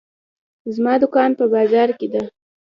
[0.75, 2.23] زما دوکان په بازار کې ده.